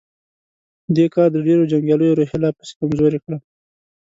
[0.95, 3.37] دې کار د ډېرو جنګياليو روحيه لا پسې کمزورې کړه.